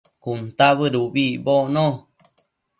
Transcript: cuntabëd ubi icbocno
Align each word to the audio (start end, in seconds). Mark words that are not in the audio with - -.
cuntabëd 0.21 0.93
ubi 1.03 1.23
icbocno 1.35 1.87